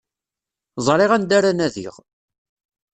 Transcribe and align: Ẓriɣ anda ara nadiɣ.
Ẓriɣ 0.85 1.11
anda 1.15 1.33
ara 1.37 1.51
nadiɣ. 1.57 1.95